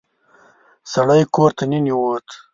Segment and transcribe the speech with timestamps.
[0.91, 2.27] سړی کور ته ننوت.